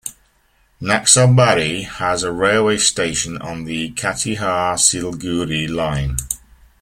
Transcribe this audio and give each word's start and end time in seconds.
Naxalbari 0.81 1.85
has 1.85 2.23
a 2.23 2.31
railway 2.31 2.77
station 2.79 3.39
on 3.39 3.65
the 3.65 3.91
Katihar-Siliguri 3.91 5.69
line. 5.69 6.17